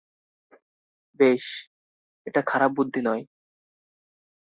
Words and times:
বেশ, 1.19 1.45
এটা 2.27 2.41
খারাপ 2.47 2.71
বুদ্ধি 2.71 3.01
নয়। 3.01 3.23